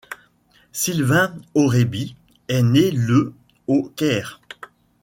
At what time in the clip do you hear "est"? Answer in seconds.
2.47-2.63